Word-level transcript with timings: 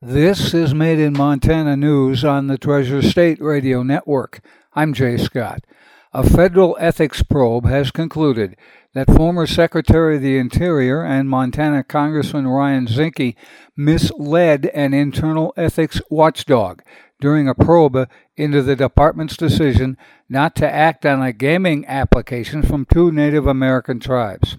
This 0.00 0.54
is 0.54 0.72
Made 0.72 1.00
in 1.00 1.12
Montana 1.12 1.76
News 1.76 2.24
on 2.24 2.46
the 2.46 2.56
Treasure 2.56 3.02
State 3.02 3.42
Radio 3.42 3.82
Network. 3.82 4.38
I'm 4.72 4.94
Jay 4.94 5.16
Scott. 5.16 5.64
A 6.12 6.22
federal 6.22 6.76
ethics 6.78 7.24
probe 7.24 7.66
has 7.66 7.90
concluded 7.90 8.54
that 8.94 9.12
former 9.12 9.44
Secretary 9.44 10.14
of 10.14 10.22
the 10.22 10.38
Interior 10.38 11.02
and 11.02 11.28
Montana 11.28 11.82
Congressman 11.82 12.46
Ryan 12.46 12.86
Zinke 12.86 13.34
misled 13.76 14.66
an 14.66 14.94
internal 14.94 15.52
ethics 15.56 16.00
watchdog 16.10 16.80
during 17.20 17.48
a 17.48 17.54
probe 17.56 18.08
into 18.36 18.62
the 18.62 18.76
department's 18.76 19.36
decision 19.36 19.96
not 20.28 20.54
to 20.54 20.72
act 20.72 21.04
on 21.06 21.20
a 21.20 21.32
gaming 21.32 21.84
application 21.88 22.62
from 22.62 22.86
two 22.86 23.10
Native 23.10 23.48
American 23.48 23.98
tribes. 23.98 24.58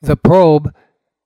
The 0.00 0.16
probe 0.16 0.72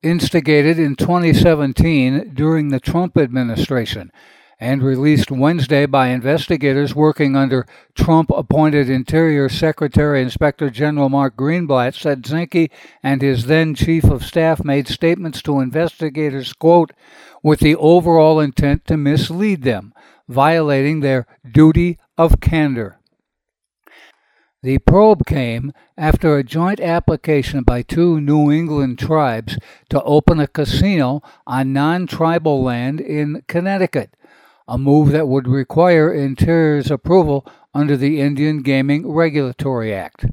instigated 0.01 0.79
in 0.79 0.95
2017 0.95 2.33
during 2.33 2.69
the 2.69 2.79
Trump 2.79 3.17
administration 3.17 4.11
and 4.59 4.83
released 4.83 5.31
Wednesday 5.31 5.85
by 5.85 6.07
investigators 6.07 6.93
working 6.93 7.35
under 7.35 7.65
Trump 7.95 8.29
appointed 8.29 8.89
Interior 8.89 9.47
Secretary 9.47 10.21
Inspector 10.21 10.69
General 10.71 11.07
Mark 11.07 11.37
Greenblatt 11.37 11.95
said 11.95 12.23
Zinke 12.23 12.69
and 13.01 13.21
his 13.21 13.45
then 13.45 13.73
Chief 13.73 14.03
of 14.03 14.25
Staff 14.25 14.63
made 14.63 14.87
statements 14.87 15.41
to 15.43 15.61
investigators, 15.61 16.51
quote, 16.51 16.91
with 17.41 17.61
the 17.61 17.75
overall 17.77 18.39
intent 18.39 18.85
to 18.87 18.97
mislead 18.97 19.63
them, 19.63 19.93
violating 20.27 20.99
their 20.99 21.25
duty 21.49 21.97
of 22.17 22.41
candor. 22.41 22.98
The 24.61 24.79
probe 24.79 25.25
came 25.25 25.71
after 25.97 26.35
a 26.35 26.43
joint 26.43 26.81
application 26.81 27.63
by 27.63 27.81
two 27.81 28.19
New 28.19 28.51
England 28.51 28.99
tribes 28.99 29.57
to 29.89 30.03
open 30.03 30.41
a 30.41 30.47
casino 30.47 31.21
on 31.47 31.71
non 31.71 32.07
tribal 32.07 32.61
land 32.61 32.99
in 32.99 33.43
Connecticut, 33.47 34.17
a 34.67 34.77
move 34.77 35.13
that 35.13 35.29
would 35.29 35.47
require 35.47 36.13
Interior's 36.13 36.91
approval 36.91 37.47
under 37.73 37.95
the 37.95 38.19
Indian 38.19 38.61
Gaming 38.61 39.09
Regulatory 39.09 39.93
Act. 39.93 40.25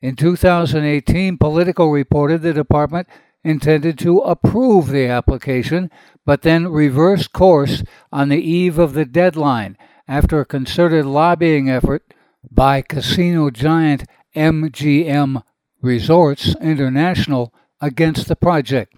In 0.00 0.14
2018, 0.14 1.36
Politico 1.36 1.88
reported 1.88 2.42
the 2.42 2.52
department 2.52 3.08
intended 3.42 3.98
to 3.98 4.18
approve 4.18 4.90
the 4.90 5.06
application, 5.06 5.90
but 6.24 6.42
then 6.42 6.68
reversed 6.68 7.32
course 7.32 7.82
on 8.12 8.28
the 8.28 8.40
eve 8.40 8.78
of 8.78 8.92
the 8.92 9.04
deadline 9.04 9.76
after 10.06 10.38
a 10.38 10.46
concerted 10.46 11.04
lobbying 11.04 11.68
effort 11.68 12.14
by 12.50 12.82
casino 12.82 13.50
giant 13.50 14.04
MGM 14.34 15.42
Resorts 15.80 16.54
International 16.60 17.52
against 17.80 18.28
the 18.28 18.36
project. 18.36 18.94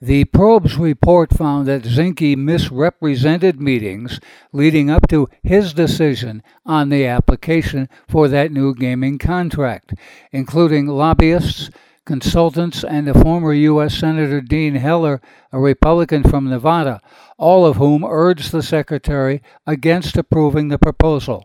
The 0.00 0.26
probe's 0.26 0.76
report 0.76 1.32
found 1.32 1.66
that 1.68 1.84
Zinke 1.84 2.36
misrepresented 2.36 3.58
meetings 3.58 4.20
leading 4.52 4.90
up 4.90 5.08
to 5.08 5.28
his 5.42 5.72
decision 5.72 6.42
on 6.66 6.90
the 6.90 7.06
application 7.06 7.88
for 8.06 8.28
that 8.28 8.52
new 8.52 8.74
gaming 8.74 9.16
contract, 9.16 9.94
including 10.32 10.86
lobbyists, 10.86 11.70
consultants, 12.04 12.84
and 12.84 13.06
the 13.06 13.14
former 13.14 13.54
U.S. 13.54 13.94
Senator 13.94 14.42
Dean 14.42 14.74
Heller, 14.74 15.22
a 15.50 15.58
Republican 15.58 16.22
from 16.22 16.50
Nevada, 16.50 17.00
all 17.38 17.64
of 17.64 17.76
whom 17.76 18.04
urged 18.04 18.52
the 18.52 18.62
Secretary 18.62 19.42
against 19.66 20.18
approving 20.18 20.68
the 20.68 20.78
proposal. 20.78 21.42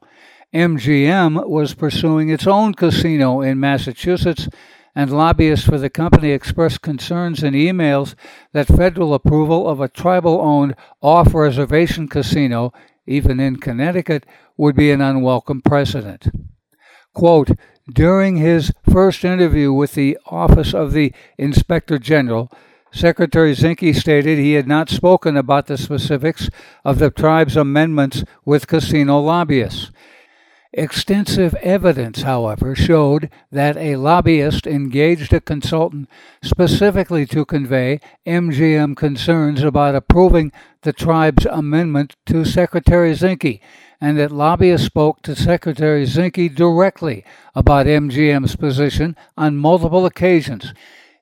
MGM 0.54 1.48
was 1.48 1.74
pursuing 1.74 2.30
its 2.30 2.46
own 2.46 2.74
casino 2.74 3.40
in 3.42 3.60
Massachusetts, 3.60 4.50
and 4.94 5.10
lobbyists 5.10 5.66
for 5.66 5.78
the 5.78 5.90
company 5.90 6.32
expressed 6.32 6.82
concerns 6.82 7.42
in 7.42 7.54
emails 7.54 8.16
that 8.52 8.68
federal 8.68 9.14
approval 9.14 9.70
of 9.70 9.80
a 9.80 9.88
tribal 9.88 10.42
owned 10.42 10.76
off 11.02 11.34
reservation 11.34 12.10
casino, 12.10 12.74
even 13.08 13.40
in 13.40 13.56
Connecticut, 13.56 14.26
would 14.58 14.76
be 14.76 14.92
an 14.92 15.00
unwelcome 15.00 15.62
precedent. 15.62 16.28
Quote, 17.14 17.52
during 17.94 18.36
his 18.36 18.74
first 18.92 19.24
interview 19.24 19.72
with 19.72 19.94
the 19.94 20.18
Office 20.26 20.74
of 20.74 20.92
the 20.92 21.14
Inspector 21.38 21.98
General, 22.00 22.52
Secretary 22.92 23.54
Zinke 23.54 23.96
stated 23.96 24.38
he 24.38 24.54
had 24.54 24.68
not 24.68 24.90
spoken 24.90 25.38
about 25.38 25.68
the 25.68 25.78
specifics 25.78 26.50
of 26.84 27.00
the 27.00 27.10
tribe's 27.10 27.56
amendments 27.56 28.26
with 28.44 28.68
casino 28.68 29.20
lobbyists. 29.20 29.92
Extensive 30.74 31.54
evidence, 31.56 32.22
however, 32.22 32.74
showed 32.76 33.30
that 33.52 33.76
a 33.76 33.98
lobbyist 33.98 34.66
engaged 34.66 35.34
a 35.34 35.42
consultant 35.42 36.10
specifically 36.42 37.26
to 37.26 37.44
convey 37.44 38.00
MGM 38.26 38.96
concerns 38.96 39.64
about 39.64 39.96
approving 39.96 40.54
the 40.84 40.94
tribe's 40.94 41.46
amendment 41.46 42.16
to 42.26 42.46
Secretary 42.46 43.12
Zinke, 43.12 43.60
and 44.00 44.18
that 44.18 44.32
lobbyists 44.32 44.88
spoke 44.88 45.22
to 45.24 45.36
Secretary 45.36 46.06
Zinke 46.06 46.56
directly 46.56 47.26
about 47.54 47.86
MGM's 47.86 48.56
position 48.56 49.18
on 49.36 49.58
multiple 49.58 50.06
occasions, 50.06 50.74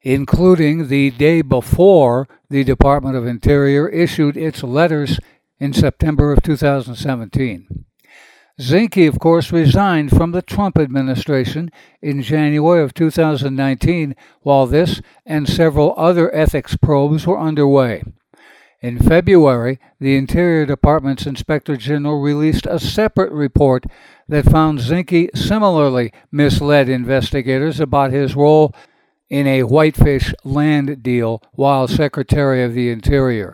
including 0.04 0.90
the 0.90 1.10
day 1.10 1.42
before 1.42 2.28
the 2.52 2.64
Department 2.64 3.16
of 3.16 3.26
Interior 3.26 3.90
issued 3.90 4.38
its 4.38 4.62
letters 4.62 5.20
in 5.60 5.74
September 5.74 6.32
of 6.32 6.44
2017. 6.44 7.86
Zinke, 8.60 9.08
of 9.08 9.20
course, 9.20 9.54
resigned 9.54 10.10
from 10.10 10.32
the 10.32 10.42
Trump 10.42 10.78
administration 10.78 11.72
in 12.02 12.22
January 12.22 12.84
of 12.84 12.94
2019 12.94 14.16
while 14.42 14.68
this 14.68 15.02
and 15.26 15.48
several 15.48 15.94
other 15.96 16.34
ethics 16.36 16.76
probes 16.76 17.26
were 17.26 17.40
underway. 17.40 18.04
In 18.82 19.00
February, 19.00 19.80
the 20.00 20.18
Interior 20.18 20.66
Department's 20.66 21.26
Inspector 21.26 21.76
General 21.78 22.20
released 22.20 22.66
a 22.66 22.80
separate 22.80 23.32
report 23.32 23.86
that 24.28 24.46
found 24.46 24.80
Zinke 24.80 25.36
similarly 25.38 26.12
misled 26.30 26.90
investigators 26.90 27.80
about 27.80 28.12
his 28.12 28.36
role 28.36 28.76
in 29.30 29.48
a 29.48 29.64
whitefish 29.64 30.34
land 30.44 31.02
deal 31.02 31.42
while 31.54 31.88
Secretary 31.88 32.64
of 32.64 32.74
the 32.74 32.90
Interior. 32.90 33.54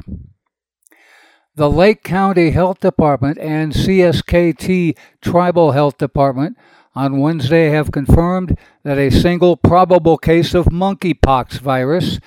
The 1.58 1.72
Lake 1.72 2.04
County 2.04 2.52
Health 2.52 2.82
Department 2.82 3.38
and 3.38 3.72
CSKT 3.72 4.98
Tribal 5.22 5.72
Health 5.72 5.98
Department 5.98 6.58
on 6.94 7.22
Wednesday 7.22 7.70
have 7.70 7.94
confirmed 7.94 8.58
that 8.84 8.98
a 8.98 9.10
single 9.10 9.56
probable 9.56 10.18
case 10.18 10.54
of 10.54 10.66
monkeypox 10.66 11.60
virus 11.60 12.20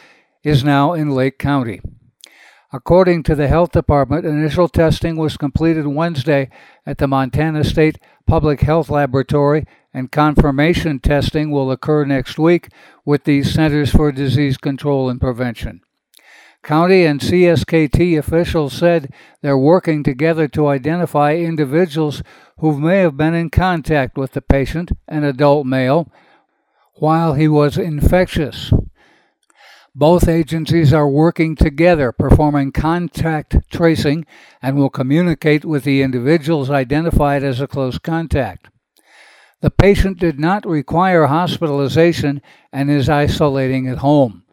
is 0.42 0.64
now 0.64 0.94
in 0.94 1.10
Lake 1.10 1.38
County. 1.38 1.82
According 2.72 3.22
to 3.24 3.34
the 3.34 3.48
health 3.48 3.72
department, 3.72 4.24
initial 4.24 4.66
testing 4.66 5.18
was 5.18 5.36
completed 5.36 5.86
Wednesday 5.86 6.48
at 6.86 6.96
the 6.96 7.06
Montana 7.06 7.64
State 7.64 7.98
Public 8.26 8.62
Health 8.62 8.88
Laboratory, 8.88 9.66
and 9.92 10.10
confirmation 10.10 11.00
testing 11.00 11.50
will 11.50 11.70
occur 11.70 12.06
next 12.06 12.38
week 12.38 12.70
with 13.04 13.24
the 13.24 13.42
Centers 13.42 13.90
for 13.90 14.10
Disease 14.10 14.56
Control 14.56 15.10
and 15.10 15.20
Prevention. 15.20 15.82
County 16.62 17.04
and 17.04 17.20
CSKT 17.20 18.18
officials 18.18 18.72
said 18.72 19.12
they're 19.40 19.56
working 19.56 20.02
together 20.02 20.48
to 20.48 20.66
identify 20.66 21.34
individuals 21.34 22.22
who 22.58 22.78
may 22.78 22.98
have 22.98 23.16
been 23.16 23.34
in 23.34 23.48
contact 23.48 24.18
with 24.18 24.32
the 24.32 24.42
patient, 24.42 24.92
an 25.06 25.24
adult 25.24 25.66
male, 25.66 26.12
while 26.94 27.34
he 27.34 27.48
was 27.48 27.78
infectious. 27.78 28.72
Both 29.94 30.28
agencies 30.28 30.92
are 30.92 31.08
working 31.08 31.56
together, 31.56 32.12
performing 32.12 32.72
contact 32.72 33.56
tracing, 33.70 34.26
and 34.62 34.76
will 34.76 34.90
communicate 34.90 35.64
with 35.64 35.84
the 35.84 36.02
individuals 36.02 36.70
identified 36.70 37.42
as 37.42 37.60
a 37.60 37.66
close 37.66 37.98
contact. 37.98 38.68
The 39.60 39.70
patient 39.70 40.20
did 40.20 40.38
not 40.38 40.66
require 40.66 41.26
hospitalization 41.26 42.42
and 42.72 42.90
is 42.90 43.08
isolating 43.08 43.88
at 43.88 43.98
home. 43.98 44.44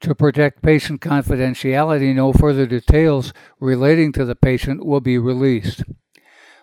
To 0.00 0.14
protect 0.14 0.62
patient 0.62 1.02
confidentiality, 1.02 2.14
no 2.14 2.32
further 2.32 2.64
details 2.64 3.34
relating 3.60 4.12
to 4.12 4.24
the 4.24 4.34
patient 4.34 4.84
will 4.84 5.00
be 5.00 5.18
released. 5.18 5.82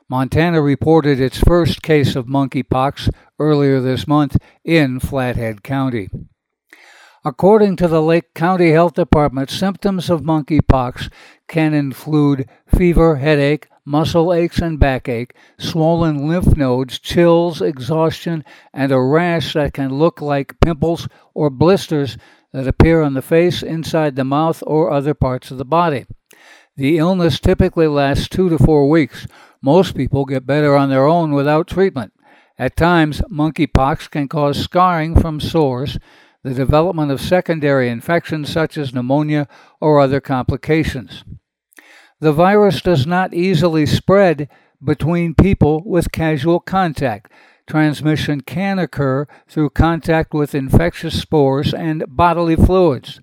Montana 0.10 0.62
reported 0.62 1.20
its 1.20 1.38
first 1.38 1.84
case 1.84 2.16
of 2.16 2.26
monkeypox 2.26 3.10
earlier 3.38 3.80
this 3.80 4.08
month 4.08 4.38
in 4.64 5.00
Flathead 5.00 5.62
County. 5.62 6.10
According 7.24 7.76
to 7.76 7.88
the 7.88 8.02
Lake 8.02 8.34
County 8.34 8.72
Health 8.72 8.94
Department, 8.94 9.50
symptoms 9.50 10.10
of 10.10 10.22
monkeypox 10.22 11.12
can 11.48 11.74
include 11.74 12.50
fever, 12.74 13.18
headache, 13.18 13.68
muscle 13.86 14.34
aches 14.34 14.60
and 14.60 14.80
backache, 14.80 15.34
swollen 15.60 16.28
lymph 16.28 16.56
nodes, 16.58 17.00
chills, 17.00 17.62
exhaustion, 17.62 18.44
and 18.74 18.92
a 18.92 19.00
rash 19.00 19.54
that 19.54 19.74
can 19.74 19.94
look 19.94 20.22
like 20.22 20.60
pimples 20.60 21.08
or 21.34 21.50
blisters 21.50 22.18
that 22.54 22.68
appear 22.68 23.02
on 23.02 23.14
the 23.14 23.22
face, 23.22 23.62
inside 23.62 24.16
the 24.16 24.24
mouth, 24.24 24.64
or 24.66 24.92
other 24.92 25.14
parts 25.14 25.52
of 25.52 25.58
the 25.58 25.66
body. 25.66 26.06
The 26.76 26.98
illness 26.98 27.40
typically 27.40 27.88
lasts 27.88 28.28
two 28.28 28.50
to 28.50 28.58
four 28.58 28.90
weeks. 28.90 29.28
Most 29.62 29.96
people 29.96 30.26
get 30.26 30.46
better 30.46 30.76
on 30.76 30.90
their 30.90 31.06
own 31.08 31.32
without 31.32 31.68
treatment. 31.68 32.14
At 32.60 32.76
times, 32.76 33.22
monkeypox 33.32 34.10
can 34.10 34.28
cause 34.28 34.58
scarring 34.60 35.20
from 35.20 35.40
sores, 35.40 35.98
the 36.44 36.54
development 36.54 37.12
of 37.12 37.20
secondary 37.20 37.90
infections 37.90 38.50
such 38.50 38.78
as 38.78 38.94
pneumonia 38.94 39.48
or 39.82 40.00
other 40.00 40.22
complications. 40.22 41.24
the 42.20 42.32
virus 42.32 42.82
does 42.82 43.06
not 43.06 43.34
easily 43.34 43.86
spread 43.86 44.50
between 44.84 45.36
people 45.36 45.84
with 45.86 46.12
casual 46.12 46.60
contact. 46.60 47.32
Transmission 47.68 48.42
can 48.42 48.80
occur 48.80 49.28
through 49.48 49.72
contact 49.72 50.34
with 50.34 50.56
infectious 50.56 51.22
spores 51.22 51.74
and 51.74 52.06
bodily 52.08 52.56
fluids, 52.56 53.20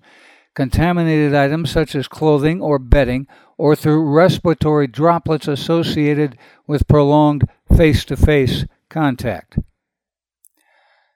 contaminated 0.53 1.33
items 1.33 1.71
such 1.71 1.95
as 1.95 2.07
clothing 2.07 2.61
or 2.61 2.77
bedding, 2.77 3.27
or 3.57 3.75
through 3.75 4.03
respiratory 4.03 4.85
droplets 4.85 5.47
associated 5.47 6.37
with 6.67 6.87
prolonged 6.87 7.49
face 7.75 8.05
to 8.05 8.15
face 8.15 8.65
contact. 8.89 9.57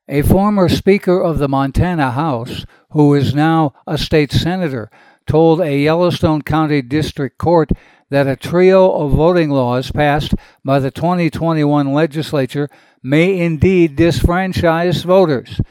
A 0.07 0.23
former 0.23 0.67
Speaker 0.67 1.21
of 1.21 1.37
the 1.37 1.47
Montana 1.47 2.11
House, 2.11 2.65
who 2.91 3.13
is 3.13 3.35
now 3.35 3.73
a 3.85 3.95
state 3.95 4.31
senator, 4.31 4.89
told 5.27 5.61
a 5.61 5.77
Yellowstone 5.77 6.41
County 6.41 6.81
District 6.81 7.37
Court 7.37 7.69
that 8.09 8.27
a 8.27 8.35
trio 8.35 8.91
of 8.91 9.11
voting 9.11 9.49
laws 9.49 9.91
passed 9.91 10.33
by 10.63 10.79
the 10.79 10.91
2021 10.91 11.93
legislature 11.93 12.69
may 13.03 13.39
indeed 13.39 13.95
disfranchise 13.95 15.03
voters, 15.03 15.61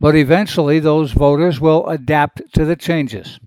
but 0.00 0.16
eventually 0.16 0.78
those 0.78 1.12
voters 1.12 1.60
will 1.60 1.88
adapt 1.88 2.42
to 2.52 2.64
the 2.64 2.76
changes. 2.76 3.38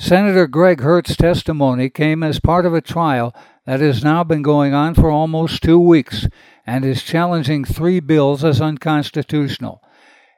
Senator 0.00 0.46
Greg 0.46 0.80
Hertz's 0.80 1.16
testimony 1.16 1.90
came 1.90 2.22
as 2.22 2.38
part 2.38 2.64
of 2.64 2.72
a 2.72 2.80
trial 2.80 3.34
that 3.66 3.80
has 3.80 4.04
now 4.04 4.22
been 4.22 4.42
going 4.42 4.72
on 4.72 4.94
for 4.94 5.10
almost 5.10 5.62
two 5.62 5.80
weeks 5.80 6.28
and 6.64 6.84
is 6.84 7.02
challenging 7.02 7.64
three 7.64 7.98
bills 7.98 8.44
as 8.44 8.60
unconstitutional. 8.60 9.82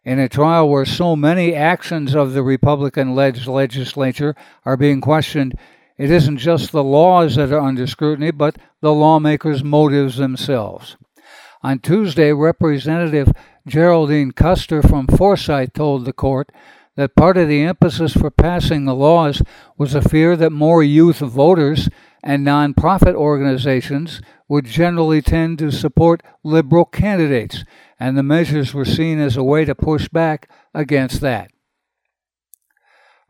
In 0.02 0.18
a 0.18 0.30
trial 0.30 0.70
where 0.70 0.86
so 0.86 1.14
many 1.14 1.54
actions 1.54 2.14
of 2.14 2.32
the 2.32 2.42
Republican 2.42 3.14
led 3.14 3.46
legislature 3.46 4.34
are 4.64 4.78
being 4.78 5.02
questioned, 5.02 5.54
it 6.00 6.10
isn't 6.10 6.38
just 6.38 6.72
the 6.72 6.82
laws 6.82 7.36
that 7.36 7.52
are 7.52 7.60
under 7.60 7.86
scrutiny, 7.86 8.30
but 8.30 8.56
the 8.80 8.90
lawmakers' 8.90 9.62
motives 9.62 10.16
themselves. 10.16 10.96
On 11.62 11.78
Tuesday, 11.78 12.32
Representative 12.32 13.30
Geraldine 13.66 14.32
Custer 14.32 14.80
from 14.80 15.06
Forsyth 15.06 15.74
told 15.74 16.06
the 16.06 16.14
court 16.14 16.50
that 16.96 17.14
part 17.14 17.36
of 17.36 17.48
the 17.48 17.64
impetus 17.64 18.14
for 18.14 18.30
passing 18.30 18.86
the 18.86 18.94
laws 18.94 19.42
was 19.76 19.94
a 19.94 20.00
fear 20.00 20.36
that 20.36 20.52
more 20.52 20.82
youth 20.82 21.18
voters 21.18 21.90
and 22.22 22.46
nonprofit 22.46 23.14
organizations 23.14 24.22
would 24.48 24.64
generally 24.64 25.20
tend 25.20 25.58
to 25.58 25.70
support 25.70 26.22
liberal 26.42 26.86
candidates, 26.86 27.62
and 27.98 28.16
the 28.16 28.22
measures 28.22 28.72
were 28.72 28.86
seen 28.86 29.20
as 29.20 29.36
a 29.36 29.44
way 29.44 29.66
to 29.66 29.74
push 29.74 30.08
back 30.08 30.48
against 30.72 31.20
that. 31.20 31.50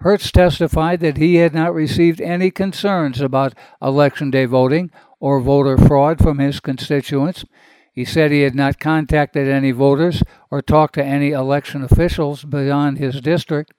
Hertz 0.00 0.32
testified 0.32 1.00
that 1.00 1.18
he 1.18 1.36
had 1.36 1.54
not 1.54 1.74
received 1.74 2.22
any 2.22 2.50
concerns 2.50 3.20
about 3.20 3.54
Election 3.82 4.30
Day 4.30 4.46
voting 4.46 4.90
or 5.18 5.40
voter 5.40 5.76
fraud 5.76 6.18
from 6.18 6.38
his 6.38 6.58
constituents. 6.58 7.44
He 7.92 8.06
said 8.06 8.30
he 8.30 8.40
had 8.42 8.54
not 8.54 8.80
contacted 8.80 9.46
any 9.46 9.72
voters 9.72 10.22
or 10.50 10.62
talked 10.62 10.94
to 10.94 11.04
any 11.04 11.32
election 11.32 11.82
officials 11.82 12.44
beyond 12.44 12.96
his 12.96 13.20
district. 13.20 13.74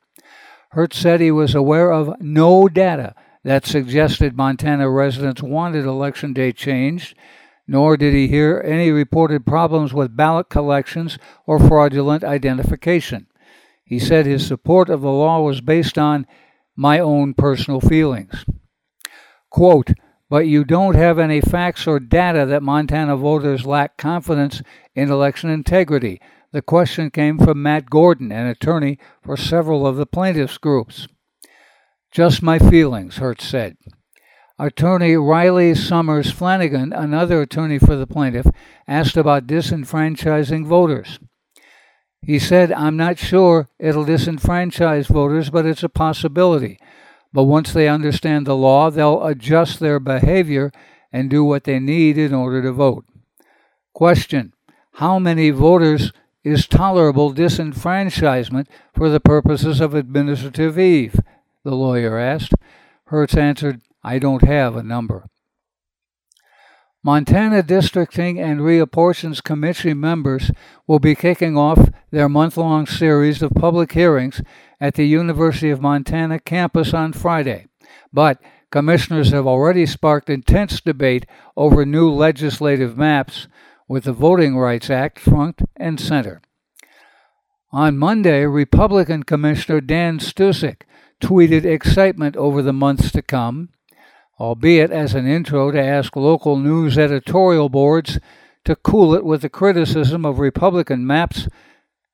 Hertz 0.71 0.97
said 0.97 1.19
he 1.21 1.31
was 1.31 1.55
aware 1.55 1.91
of 1.91 2.13
no 2.21 2.67
data 2.67 3.15
that 3.43 3.65
suggested 3.65 4.37
Montana 4.37 4.89
residents 4.91 5.41
wanted 5.41 5.85
Election 5.85 6.33
Day 6.33 6.51
changed, 6.51 7.17
nor 7.67 7.97
did 7.97 8.13
he 8.13 8.27
hear 8.27 8.61
any 8.63 8.91
reported 8.91 9.43
problems 9.43 9.91
with 9.91 10.15
ballot 10.15 10.49
collections 10.49 11.17
or 11.47 11.57
fraudulent 11.57 12.23
identification. 12.23 13.25
He 13.91 13.99
said 13.99 14.25
his 14.25 14.47
support 14.47 14.89
of 14.89 15.01
the 15.01 15.11
law 15.11 15.41
was 15.41 15.59
based 15.59 15.97
on 15.97 16.25
my 16.77 16.99
own 16.99 17.33
personal 17.33 17.81
feelings. 17.81 18.45
Quote, 19.49 19.89
but 20.29 20.47
you 20.47 20.63
don't 20.63 20.95
have 20.95 21.19
any 21.19 21.41
facts 21.41 21.85
or 21.85 21.99
data 21.99 22.45
that 22.45 22.63
Montana 22.63 23.17
voters 23.17 23.65
lack 23.65 23.97
confidence 23.97 24.61
in 24.95 25.11
election 25.11 25.49
integrity. 25.49 26.21
The 26.53 26.61
question 26.61 27.09
came 27.09 27.37
from 27.37 27.61
Matt 27.61 27.89
Gordon, 27.89 28.31
an 28.31 28.47
attorney 28.47 28.97
for 29.21 29.35
several 29.35 29.85
of 29.85 29.97
the 29.97 30.05
plaintiffs' 30.05 30.57
groups. 30.57 31.09
Just 32.13 32.41
my 32.41 32.59
feelings, 32.59 33.17
Hertz 33.17 33.45
said. 33.45 33.75
Attorney 34.57 35.15
Rylee 35.15 35.75
Sommers 35.75 36.31
Flanagan, 36.31 36.93
another 36.93 37.41
attorney 37.41 37.77
for 37.77 37.97
the 37.97 38.07
plaintiff, 38.07 38.47
asked 38.87 39.17
about 39.17 39.47
disenfranchising 39.47 40.65
voters. 40.65 41.19
He 42.21 42.37
said, 42.37 42.71
I'm 42.71 42.97
not 42.97 43.17
sure 43.17 43.67
it'll 43.79 44.05
disenfranchise 44.05 45.07
voters, 45.07 45.49
but 45.49 45.65
it's 45.65 45.83
a 45.83 45.89
possibility. 45.89 46.79
But 47.33 47.43
once 47.43 47.73
they 47.73 47.87
understand 47.87 48.45
the 48.45 48.55
law, 48.55 48.91
they'll 48.91 49.25
adjust 49.25 49.79
their 49.79 49.99
behavior 49.99 50.71
and 51.11 51.29
do 51.29 51.43
what 51.43 51.63
they 51.63 51.79
need 51.79 52.17
in 52.17 52.33
order 52.33 52.61
to 52.61 52.71
vote. 52.71 53.05
Question 53.93 54.53
How 54.93 55.17
many 55.17 55.49
voters 55.49 56.11
is 56.43 56.67
tolerable 56.67 57.33
disenfranchisement 57.33 58.67
for 58.93 59.09
the 59.09 59.19
purposes 59.19 59.79
of 59.79 59.95
administrative 59.95 60.77
eve? 60.77 61.19
The 61.63 61.75
lawyer 61.75 62.17
asked. 62.17 62.53
Hertz 63.05 63.35
answered, 63.35 63.81
I 64.03 64.19
don't 64.19 64.43
have 64.43 64.75
a 64.75 64.83
number. 64.83 65.27
Montana 67.03 67.63
Districting 67.63 68.39
and 68.39 68.59
Reapportions 68.59 69.43
Committee 69.43 69.95
members 69.95 70.51
will 70.85 70.99
be 70.99 71.15
kicking 71.15 71.57
off 71.57 71.89
their 72.11 72.29
month 72.29 72.57
long 72.57 72.85
series 72.85 73.41
of 73.41 73.55
public 73.55 73.93
hearings 73.93 74.43
at 74.79 74.93
the 74.93 75.07
University 75.07 75.71
of 75.71 75.81
Montana 75.81 76.37
campus 76.37 76.93
on 76.93 77.11
Friday. 77.11 77.65
But 78.13 78.39
commissioners 78.69 79.31
have 79.31 79.47
already 79.47 79.87
sparked 79.87 80.29
intense 80.29 80.79
debate 80.79 81.25
over 81.57 81.87
new 81.87 82.11
legislative 82.11 82.95
maps 82.95 83.47
with 83.87 84.03
the 84.03 84.13
Voting 84.13 84.55
Rights 84.55 84.91
Act 84.91 85.17
front 85.17 85.63
and 85.75 85.99
center. 85.99 86.39
On 87.71 87.97
Monday, 87.97 88.45
Republican 88.45 89.23
Commissioner 89.23 89.81
Dan 89.81 90.19
Stusek 90.19 90.81
tweeted 91.19 91.65
excitement 91.65 92.37
over 92.37 92.61
the 92.61 92.73
months 92.73 93.11
to 93.11 93.23
come 93.23 93.69
albeit 94.41 94.89
as 94.89 95.13
an 95.13 95.27
intro 95.27 95.69
to 95.69 95.79
ask 95.79 96.15
local 96.15 96.57
news 96.57 96.97
editorial 96.97 97.69
boards 97.69 98.17
to 98.65 98.75
cool 98.75 99.13
it 99.13 99.23
with 99.23 99.43
the 99.43 99.49
criticism 99.49 100.25
of 100.25 100.39
Republican 100.39 101.05
maps 101.05 101.47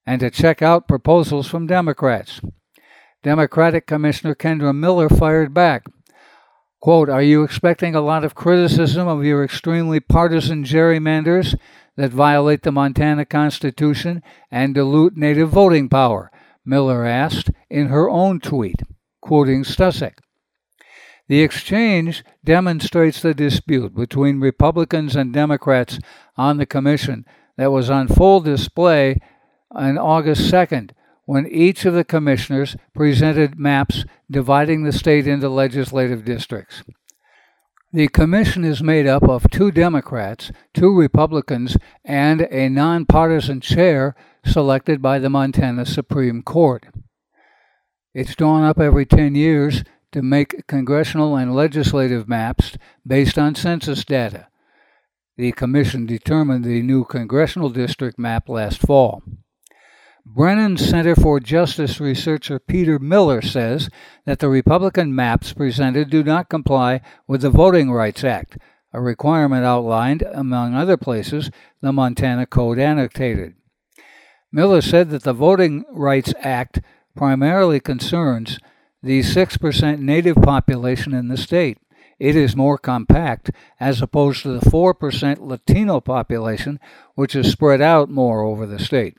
and 0.06 0.20
to 0.20 0.30
check 0.30 0.62
out 0.62 0.90
proposals 0.90 1.48
from 1.48 1.66
Democrats. 1.66 2.42
Democratic 3.24 3.88
Commissioner 3.88 4.36
Kendra 4.36 4.76
Miller 4.76 5.08
fired 5.08 5.54
back. 5.54 5.86
Quote, 6.82 7.08
Are 7.10 7.22
you 7.22 7.44
expecting 7.44 7.96
a 7.96 8.02
lot 8.02 8.26
of 8.26 8.36
criticism 8.36 9.08
of 9.08 9.24
your 9.24 9.42
extremely 9.42 10.02
partisan 10.02 10.66
gerrymanders 10.66 11.58
that 11.96 12.12
violate 12.12 12.64
the 12.64 12.74
Montana 12.74 13.24
Constitution 13.24 14.22
and 14.52 14.76
dilute 14.76 15.16
native 15.16 15.50
voting 15.50 15.88
power? 15.88 16.30
Miller 16.66 17.06
asked 17.06 17.52
in 17.70 17.88
her 17.88 18.10
own 18.10 18.42
tweet, 18.42 18.82
quoting 19.22 19.64
Stusek. 19.64 20.18
The 21.28 21.42
exchange 21.42 22.24
demonstrates 22.44 23.22
the 23.22 23.34
dispute 23.34 23.94
between 23.94 24.40
Republicans 24.40 25.16
and 25.16 25.34
Democrats 25.34 26.00
on 26.38 26.58
the 26.58 26.66
commission 26.66 27.26
that 27.58 27.72
was 27.72 27.90
on 27.90 28.08
full 28.08 28.40
display 28.40 29.20
on 29.72 29.98
August 29.98 30.52
2nd 30.52 30.92
when 31.26 31.46
each 31.48 31.84
of 31.84 31.94
the 31.94 32.06
commissioners 32.06 32.78
presented 32.96 33.60
maps 33.60 34.06
dividing 34.32 34.84
the 34.84 34.94
state 34.94 35.28
into 35.28 35.50
legislative 35.50 36.24
districts. 36.24 36.84
The 37.92 38.08
commission 38.08 38.64
is 38.64 38.82
made 38.82 39.08
up 39.08 39.24
of 39.24 39.50
two 39.50 39.72
Democrats, 39.72 40.52
two 40.74 40.98
Republicans, 40.98 41.78
and 42.06 42.42
a 42.52 42.70
nonpartisan 42.70 43.60
chair 43.60 44.16
selected 44.46 45.02
by 45.02 45.20
the 45.20 45.30
Montana 45.30 45.86
Supreme 45.86 46.42
Court. 46.44 46.86
It's 48.14 48.36
drawn 48.36 48.64
up 48.64 48.80
every 48.80 49.06
10 49.06 49.36
years 49.36 49.84
to 50.12 50.22
make 50.22 50.68
congressional 50.68 51.36
and 51.36 51.56
legislative 51.56 52.28
maps 52.28 52.78
based 53.06 53.38
on 53.38 53.56
census 53.56 54.06
data. 54.06 54.48
The 55.38 55.52
Commission 55.52 56.06
determined 56.06 56.66
the 56.66 56.82
new 56.82 57.06
congressional 57.06 57.70
district 57.70 58.18
map 58.18 58.50
last 58.50 58.80
fall. 58.82 59.22
Brennan 60.26 60.76
Center 60.78 61.16
for 61.16 61.40
Justice 61.40 62.02
researcher 62.02 62.60
Peter 62.60 63.00
Miller 63.00 63.42
says 63.42 63.90
that 64.26 64.40
the 64.40 64.50
Republican 64.50 65.16
maps 65.16 65.54
presented 65.54 66.10
do 66.10 66.24
not 66.24 66.50
comply 66.50 67.02
with 67.28 67.42
the 67.42 67.50
Voting 67.50 67.92
Rights 67.92 68.24
Act, 68.26 68.58
a 68.92 69.00
requirement 69.00 69.64
outlined, 69.64 70.24
among 70.34 70.74
other 70.74 70.98
places, 70.98 71.50
the 71.82 71.94
Montana 71.94 72.46
Code 72.46 72.78
annotated. 72.78 73.54
Miller 74.52 74.82
said 74.82 75.12
that 75.12 75.24
the 75.24 75.34
Voting 75.34 75.86
Rights 75.92 76.34
Act 76.42 76.82
primarily 77.16 77.80
concerns 77.80 78.60
the 79.02 79.22
6% 79.22 80.00
native 80.00 80.38
population 80.38 81.14
in 81.14 81.28
the 81.28 81.38
state. 81.38 81.78
It 82.20 82.36
is 82.36 82.56
more 82.56 82.78
compact 82.78 83.52
as 83.80 84.02
opposed 84.02 84.42
to 84.42 84.58
the 84.60 84.70
4% 84.70 85.40
Latino 85.40 86.00
population, 86.00 86.80
which 87.16 87.36
is 87.36 87.52
spread 87.52 87.82
out 87.82 88.10
more 88.10 88.42
over 88.42 88.66
the 88.66 88.80
state. 88.80 89.18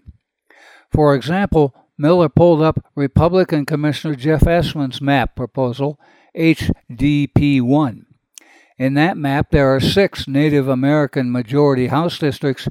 For 0.91 1.15
example, 1.15 1.75
Miller 1.97 2.29
pulled 2.29 2.63
up 2.63 2.85
Republican 2.95 3.67
Commissioner 3.67 4.15
Jeff 4.15 4.47
Essman's 4.47 5.01
map 5.01 5.37
proposal, 5.37 5.99
HDP 6.37 7.61
1. 7.61 8.07
In 8.79 8.95
that 8.95 9.17
map, 9.17 9.51
there 9.51 9.75
are 9.75 9.81
six 9.81 10.29
Native 10.29 10.69
American 10.69 11.33
majority 11.33 11.89
House 11.89 12.19
districts, 12.19 12.69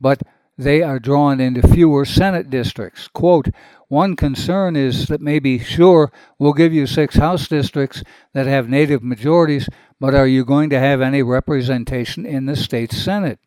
but 0.00 0.22
they 0.60 0.82
are 0.82 0.98
drawn 0.98 1.40
into 1.40 1.66
fewer 1.66 2.04
Senate 2.04 2.50
districts. 2.50 3.08
Quote, 3.08 3.48
one 3.88 4.14
concern 4.14 4.76
is 4.76 5.06
that 5.06 5.20
maybe, 5.20 5.58
sure, 5.58 6.12
we'll 6.38 6.52
give 6.52 6.72
you 6.72 6.86
six 6.86 7.16
House 7.16 7.48
districts 7.48 8.04
that 8.34 8.46
have 8.46 8.68
Native 8.68 9.02
majorities, 9.02 9.68
but 9.98 10.14
are 10.14 10.26
you 10.26 10.44
going 10.44 10.70
to 10.70 10.78
have 10.78 11.00
any 11.00 11.22
representation 11.22 12.24
in 12.24 12.46
the 12.46 12.56
state 12.56 12.92
Senate? 12.92 13.40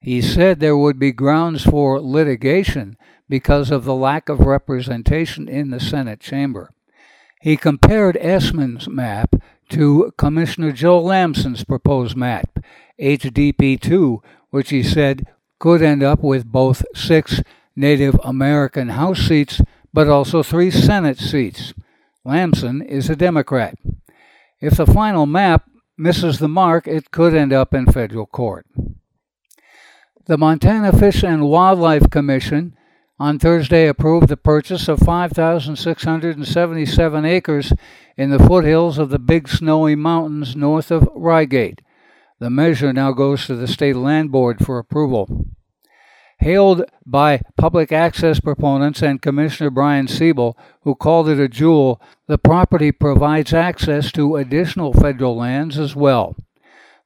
He 0.00 0.20
said 0.20 0.58
there 0.58 0.76
would 0.76 0.98
be 0.98 1.12
grounds 1.12 1.64
for 1.64 2.00
litigation 2.00 2.96
because 3.28 3.70
of 3.70 3.84
the 3.84 3.94
lack 3.94 4.28
of 4.28 4.40
representation 4.40 5.48
in 5.48 5.70
the 5.70 5.80
Senate 5.80 6.20
chamber. 6.20 6.70
He 7.40 7.56
compared 7.56 8.16
Essman's 8.18 8.88
map 8.88 9.36
to 9.70 10.12
Commissioner 10.18 10.72
Joe 10.72 11.00
Lamson's 11.00 11.64
proposed 11.64 12.16
map, 12.16 12.58
HDP 13.00 13.80
2, 13.80 14.22
which 14.50 14.70
he 14.70 14.82
said 14.82 15.26
could 15.62 15.80
end 15.80 16.02
up 16.02 16.20
with 16.24 16.50
both 16.50 16.84
six 16.92 17.40
Native 17.76 18.18
American 18.24 18.88
House 18.88 19.20
seats, 19.20 19.60
but 19.94 20.08
also 20.08 20.42
three 20.42 20.72
Senate 20.72 21.20
seats. 21.20 21.72
Lamson 22.24 22.82
is 22.82 23.08
a 23.08 23.14
Democrat. 23.14 23.78
If 24.60 24.76
the 24.76 24.86
final 24.86 25.24
map 25.24 25.70
misses 25.96 26.40
the 26.40 26.48
mark, 26.48 26.88
it 26.88 27.12
could 27.12 27.32
end 27.32 27.52
up 27.52 27.72
in 27.72 27.86
federal 27.86 28.26
court. 28.26 28.66
The 30.24 30.36
Montana 30.36 30.90
Fish 30.98 31.22
and 31.22 31.48
Wildlife 31.48 32.10
Commission 32.10 32.76
on 33.20 33.38
Thursday 33.38 33.86
approved 33.86 34.26
the 34.26 34.36
purchase 34.36 34.88
of 34.88 34.98
5,677 34.98 37.24
acres 37.24 37.72
in 38.16 38.30
the 38.30 38.40
foothills 38.40 38.98
of 38.98 39.10
the 39.10 39.20
Big 39.20 39.48
Snowy 39.48 39.94
Mountains 39.94 40.56
north 40.56 40.90
of 40.90 41.08
Ryegate. 41.14 41.78
The 42.42 42.50
measure 42.50 42.92
now 42.92 43.12
goes 43.12 43.46
to 43.46 43.54
the 43.54 43.68
State 43.68 43.94
Land 43.94 44.32
Board 44.32 44.66
for 44.66 44.76
approval. 44.76 45.46
Hailed 46.40 46.82
by 47.06 47.40
public 47.56 47.92
access 47.92 48.40
proponents 48.40 49.00
and 49.00 49.22
Commissioner 49.22 49.70
Brian 49.70 50.08
Cebull, 50.08 50.56
who 50.80 50.96
called 50.96 51.28
it 51.28 51.38
a 51.38 51.46
jewel, 51.46 52.02
the 52.26 52.38
property 52.38 52.90
provides 52.90 53.54
access 53.54 54.10
to 54.10 54.34
additional 54.34 54.92
federal 54.92 55.36
lands 55.36 55.78
as 55.78 55.94
well. 55.94 56.34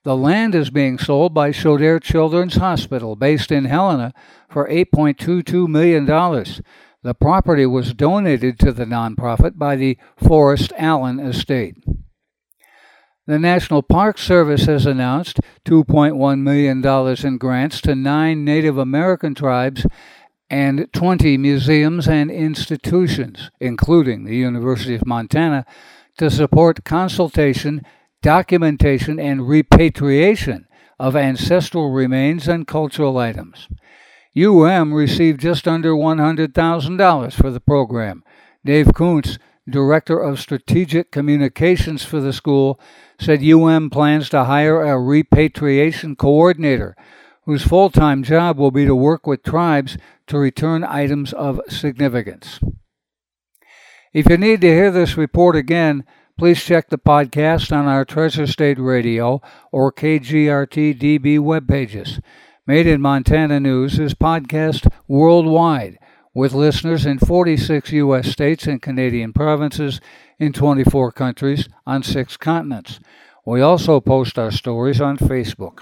The 0.04 0.16
land 0.16 0.54
is 0.54 0.70
being 0.70 0.96
sold 0.96 1.34
by 1.34 1.50
Shodair 1.50 2.02
Children's 2.02 2.56
Hospital, 2.56 3.14
based 3.14 3.52
in 3.52 3.66
Helena, 3.66 4.14
for 4.48 4.66
$8.22 4.66 5.68
million. 5.68 6.06
The 6.06 7.14
property 7.14 7.66
was 7.66 7.92
donated 7.92 8.58
to 8.60 8.72
the 8.72 8.86
nonprofit 8.86 9.58
by 9.58 9.76
the 9.76 9.98
Forrest 10.16 10.72
Allen 10.78 11.20
Estate. 11.20 11.76
The 13.28 13.40
National 13.40 13.82
Park 13.82 14.18
Service 14.18 14.66
has 14.66 14.86
announced 14.86 15.40
$2.1 15.64 16.40
million 16.42 17.26
in 17.26 17.38
grants 17.38 17.80
to 17.80 17.96
nine 17.96 18.44
Native 18.44 18.78
American 18.78 19.34
tribes 19.34 19.84
and 20.48 20.86
20 20.92 21.36
museums 21.36 22.06
and 22.06 22.30
institutions, 22.30 23.50
including 23.60 24.24
the 24.24 24.36
University 24.36 24.94
of 24.94 25.06
Montana, 25.06 25.66
to 26.18 26.30
support 26.30 26.84
consultation, 26.84 27.82
documentation, 28.22 29.18
and 29.18 29.48
repatriation 29.48 30.68
of 31.00 31.16
ancestral 31.16 31.90
remains 31.90 32.46
and 32.46 32.68
cultural 32.68 33.18
items. 33.18 33.66
UM 34.38 34.94
received 34.94 35.40
just 35.40 35.66
under 35.66 35.94
$100,000 35.94 37.32
for 37.32 37.50
the 37.50 37.60
program. 37.60 38.22
Dave 38.64 38.92
Kuntz, 38.94 39.38
Director 39.68 40.18
of 40.18 40.40
Strategic 40.40 41.10
Communications 41.10 42.04
for 42.04 42.20
the 42.20 42.32
school, 42.32 42.80
said 43.18 43.42
UM 43.42 43.90
plans 43.90 44.28
to 44.30 44.44
hire 44.44 44.82
a 44.82 45.00
repatriation 45.00 46.14
coordinator 46.14 46.96
whose 47.46 47.62
full 47.62 47.90
time 47.90 48.22
job 48.22 48.58
will 48.58 48.70
be 48.70 48.84
to 48.84 48.94
work 48.94 49.26
with 49.26 49.42
tribes 49.42 49.96
to 50.26 50.38
return 50.38 50.84
items 50.84 51.32
of 51.32 51.60
significance. 51.68 52.60
If 54.12 54.28
you 54.28 54.36
need 54.36 54.60
to 54.62 54.68
hear 54.68 54.90
this 54.90 55.16
report 55.16 55.56
again, 55.56 56.04
please 56.38 56.62
check 56.62 56.88
the 56.88 56.98
podcast 56.98 57.74
on 57.74 57.86
our 57.86 58.04
Treasure 58.04 58.46
State 58.46 58.78
Radio 58.78 59.40
or 59.72 59.92
KGRT 59.92 60.98
DB 60.98 61.38
web 61.38 61.66
pages. 61.68 62.20
Made 62.66 62.86
in 62.86 63.00
Montana 63.00 63.60
News 63.60 63.98
is 63.98 64.14
podcast 64.14 64.92
worldwide 65.06 65.98
with 66.36 66.52
listeners 66.52 67.06
in 67.06 67.18
46 67.18 67.92
U.S. 67.92 68.28
states 68.28 68.66
and 68.66 68.82
Canadian 68.82 69.32
provinces 69.32 70.02
in 70.38 70.52
24 70.52 71.10
countries 71.12 71.66
on 71.86 72.02
six 72.02 72.36
continents. 72.36 73.00
We 73.46 73.62
also 73.62 74.00
post 74.02 74.38
our 74.38 74.50
stories 74.50 75.00
on 75.00 75.16
Facebook. 75.16 75.80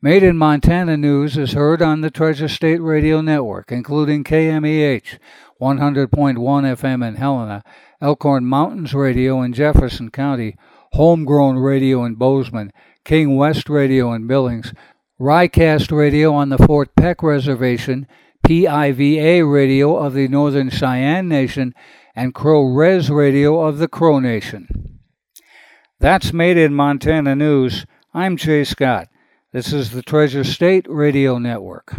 Made 0.00 0.22
in 0.22 0.38
Montana 0.38 0.96
News 0.96 1.36
is 1.36 1.54
heard 1.54 1.82
on 1.82 2.02
the 2.02 2.10
Treasure 2.10 2.46
State 2.46 2.80
Radio 2.80 3.20
Network, 3.20 3.72
including 3.72 4.22
KMEH 4.22 5.18
100.1 5.60 6.08
FM 6.36 7.08
in 7.08 7.16
Helena, 7.16 7.64
Elkhorn 8.00 8.44
Mountains 8.44 8.94
Radio 8.94 9.42
in 9.42 9.52
Jefferson 9.52 10.12
County, 10.12 10.56
Homegrown 10.92 11.56
Radio 11.56 12.04
in 12.04 12.14
Bozeman, 12.14 12.72
King 13.04 13.34
West 13.34 13.68
Radio 13.68 14.12
in 14.12 14.28
Billings, 14.28 14.72
Rycast 15.20 15.90
Radio 15.90 16.32
on 16.32 16.48
the 16.50 16.58
Fort 16.58 16.94
Peck 16.94 17.24
Reservation, 17.24 18.06
PIVA 18.44 19.46
Radio 19.46 19.96
of 19.96 20.14
the 20.14 20.28
Northern 20.28 20.68
Cheyenne 20.68 21.28
Nation, 21.28 21.74
and 22.14 22.34
Crow 22.34 22.62
Res 22.62 23.10
Radio 23.10 23.60
of 23.60 23.78
the 23.78 23.88
Crow 23.88 24.18
Nation. 24.18 24.98
That's 26.00 26.32
Made 26.32 26.56
in 26.56 26.74
Montana 26.74 27.36
News. 27.36 27.86
I'm 28.12 28.36
Jay 28.36 28.64
Scott. 28.64 29.08
This 29.52 29.72
is 29.72 29.92
the 29.92 30.02
Treasure 30.02 30.44
State 30.44 30.86
Radio 30.88 31.38
Network. 31.38 31.94